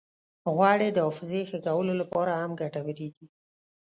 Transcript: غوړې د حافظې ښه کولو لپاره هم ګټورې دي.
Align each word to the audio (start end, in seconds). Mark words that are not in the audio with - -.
غوړې 0.53 0.89
د 0.93 0.97
حافظې 1.05 1.41
ښه 1.49 1.57
کولو 1.65 1.93
لپاره 2.01 2.31
هم 2.41 2.51
ګټورې 2.61 3.07
دي. 3.17 3.27